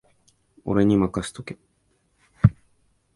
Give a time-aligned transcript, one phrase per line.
[0.65, 1.59] 俺にまかせとけ